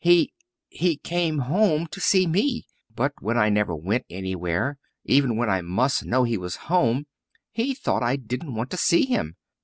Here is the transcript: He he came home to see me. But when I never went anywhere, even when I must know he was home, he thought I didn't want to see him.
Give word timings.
He 0.03 0.33
he 0.67 0.95
came 0.97 1.37
home 1.37 1.85
to 1.91 1.99
see 1.99 2.25
me. 2.25 2.65
But 2.95 3.13
when 3.19 3.37
I 3.37 3.49
never 3.49 3.75
went 3.75 4.05
anywhere, 4.09 4.79
even 5.05 5.37
when 5.37 5.47
I 5.47 5.61
must 5.61 6.05
know 6.05 6.23
he 6.23 6.39
was 6.39 6.55
home, 6.73 7.05
he 7.51 7.75
thought 7.75 8.01
I 8.01 8.15
didn't 8.15 8.55
want 8.55 8.71
to 8.71 8.77
see 8.77 9.05
him. 9.05 9.35